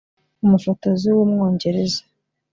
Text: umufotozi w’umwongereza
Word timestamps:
umufotozi 0.45 1.07
w’umwongereza 1.17 2.01